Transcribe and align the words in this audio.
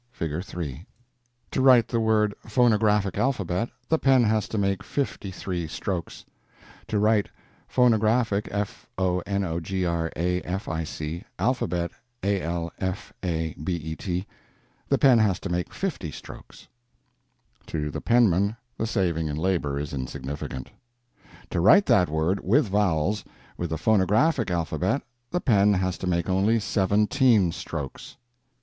(Figure 0.11 0.41
3) 0.41 0.87
To 1.51 1.61
write 1.61 1.87
the 1.87 1.99
words 1.99 2.33
"phonographic 2.47 3.19
alphabet," 3.19 3.69
the 3.87 3.99
pen 3.99 4.23
has 4.23 4.47
to 4.47 4.57
make 4.57 4.81
fifty 4.81 5.29
three 5.29 5.67
strokes. 5.67 6.25
To 6.87 6.97
write 6.97 7.29
"fonografic 7.71 8.51
alfabet," 8.51 8.89
the 14.89 14.97
pen 14.97 15.19
has 15.19 15.39
to 15.39 15.49
make 15.49 15.71
fifty 15.71 16.11
strokes. 16.11 16.67
To 17.67 17.91
the 17.91 18.01
penman, 18.01 18.57
the 18.79 18.87
saving 18.87 19.27
in 19.27 19.35
labor 19.37 19.79
is 19.79 19.93
insignificant. 19.93 20.71
To 21.51 21.61
write 21.61 21.85
that 21.85 22.09
word 22.09 22.39
(with 22.43 22.67
vowels) 22.69 23.23
with 23.55 23.69
the 23.69 23.77
phonographic 23.77 24.49
alphabet, 24.49 25.03
the 25.29 25.41
pen 25.41 25.75
has 25.75 25.99
to 25.99 26.07
make 26.07 26.27
only 26.27 26.57
_seventeen 26.57 27.49
_strokes. 27.51 28.15